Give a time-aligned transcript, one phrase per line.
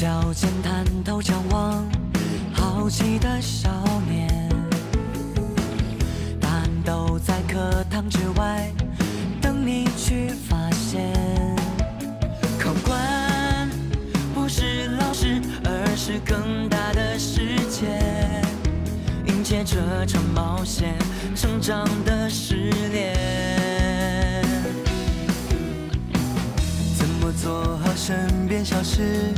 [0.00, 1.84] 脚尖探头张望，
[2.52, 3.68] 好奇的少
[4.08, 4.48] 年，
[6.40, 8.72] 答案都在课堂之外，
[9.42, 11.12] 等你去发现。
[12.60, 13.68] 考官
[14.32, 17.88] 不是老师，而是更大的世界，
[19.26, 20.94] 迎接这场冒险，
[21.34, 24.44] 成长的试炼。
[26.96, 29.34] 怎么做好身边小事，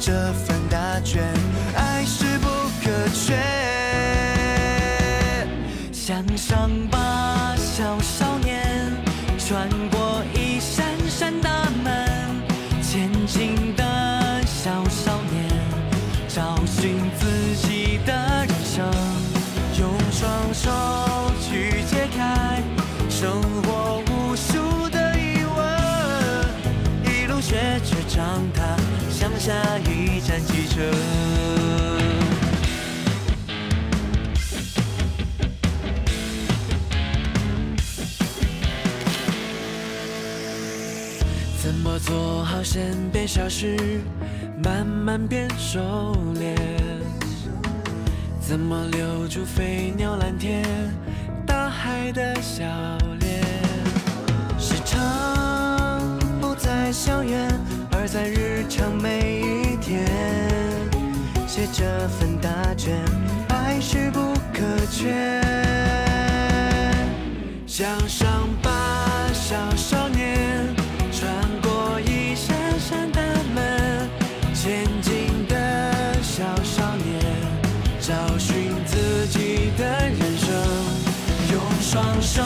[0.00, 1.22] 这份答卷，
[1.76, 2.48] 爱是不
[2.82, 3.36] 可缺。
[5.92, 8.96] 向上吧，小少年，
[9.38, 11.50] 穿过一扇扇大
[11.84, 12.42] 门，
[12.82, 15.46] 前进的小少年，
[16.28, 18.39] 找寻自己的
[29.86, 30.80] 一站机车。
[41.62, 43.76] 怎么做好身边小事，
[44.62, 46.56] 慢慢变熟练？
[48.40, 50.64] 怎么留住飞鸟蓝天，
[51.46, 52.64] 大海的笑
[53.20, 53.40] 脸？
[54.58, 57.48] 时常不在校园，
[57.92, 58.49] 而在日
[61.72, 62.96] 这份答卷，
[63.48, 65.40] 爱是不可缺。
[67.66, 68.70] 向上吧，
[69.32, 70.74] 小少年，
[71.12, 73.20] 穿过一扇扇大
[73.54, 74.10] 门，
[74.52, 77.20] 前进的小少年，
[78.00, 80.48] 找寻自己的人生，
[81.52, 82.42] 用双手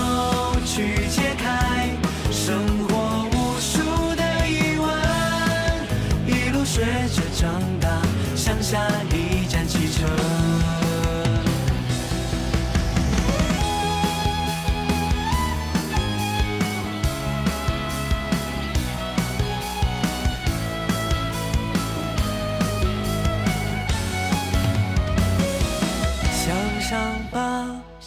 [0.67, 1.34] 去牵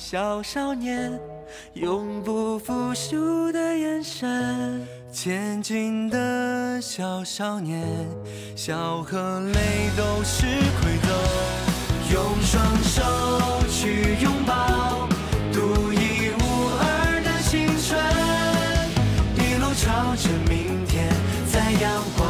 [0.09, 1.19] 小少年
[1.73, 7.85] 永不服输的眼神前进的小少年
[8.55, 11.11] 笑和泪都是馈赠
[12.13, 13.03] 用双手
[13.67, 15.09] 去拥抱
[15.51, 17.99] 独一无二的青春
[19.35, 21.09] 一路朝着明天
[21.51, 22.26] 在阳光